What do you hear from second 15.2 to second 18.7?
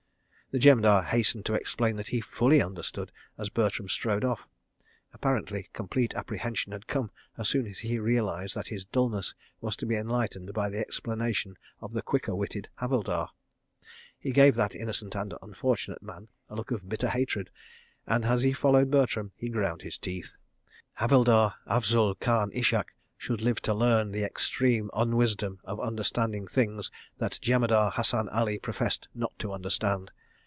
unfortunate man a look of bitter hatred, and, as he